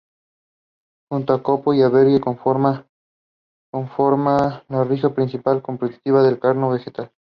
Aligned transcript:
Junto 1.11 1.31
a 1.33 1.43
Copo 1.43 1.75
y 1.75 1.83
Alberdi, 1.83 2.19
conforman 2.19 2.83
la 3.69 4.83
región 4.83 5.13
principal 5.13 5.61
productiva 5.61 6.23
de 6.23 6.39
carbón 6.39 6.73
vegetal. 6.73 7.11